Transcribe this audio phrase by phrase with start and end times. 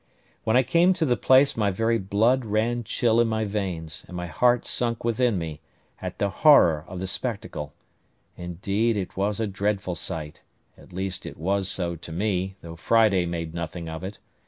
[0.45, 4.17] When I came to the place my very blood ran chill in my veins, and
[4.17, 5.59] my heart sunk within me,
[6.01, 7.71] at the horror of the spectacle;
[8.35, 10.41] indeed, it was a dreadful sight,
[10.75, 14.17] at least it was so to me, though Friday made nothing of it.